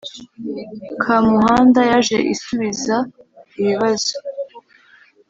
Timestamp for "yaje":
1.89-2.17